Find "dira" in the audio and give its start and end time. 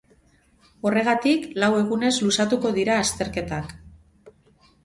2.79-2.99